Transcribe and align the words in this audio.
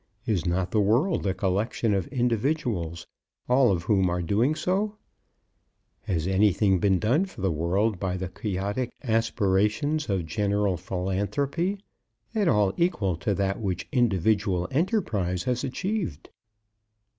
Is 0.25 0.47
not 0.47 0.71
the 0.71 0.81
world 0.81 1.27
a 1.27 1.33
collection 1.35 1.93
of 1.93 2.07
individuals, 2.07 3.05
all 3.47 3.71
of 3.71 3.83
whom 3.83 4.09
are 4.09 4.23
doing 4.23 4.55
so? 4.55 4.95
Has 6.05 6.25
anything 6.25 6.79
been 6.79 6.97
done 6.97 7.25
for 7.25 7.41
the 7.41 7.51
world 7.51 7.99
by 7.99 8.17
the 8.17 8.27
Quixotic 8.27 8.91
aspirations 9.03 10.09
of 10.09 10.25
general 10.25 10.75
philanthropy, 10.75 11.77
at 12.33 12.47
all 12.47 12.73
equal 12.77 13.15
to 13.17 13.35
that 13.35 13.59
which 13.61 13.87
individual 13.91 14.67
enterprise 14.71 15.43
has 15.43 15.63
achieved? 15.63 16.29